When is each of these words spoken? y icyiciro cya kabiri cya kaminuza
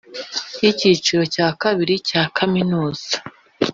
y 0.61 0.65
icyiciro 0.71 1.23
cya 1.35 1.47
kabiri 1.61 1.93
cya 2.09 2.21
kaminuza 2.37 3.13